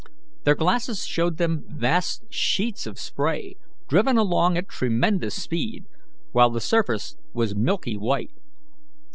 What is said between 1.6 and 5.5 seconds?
vast sheets of spray driven along at tremendous